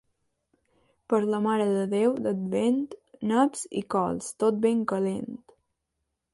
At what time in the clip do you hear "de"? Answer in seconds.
1.73-1.83